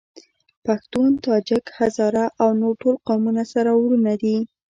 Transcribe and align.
پښتون، 0.65 1.09
تاجک، 1.25 1.65
هزاره 1.79 2.25
او 2.41 2.49
نور 2.61 2.73
ټول 2.81 2.95
قومونه 3.07 3.43
سره 3.53 3.71
وروڼه 3.81 4.13
دي. 4.23 4.37